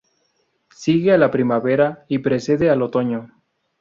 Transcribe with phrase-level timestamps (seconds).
[0.73, 3.29] Sigue a la primavera y precede al otoño.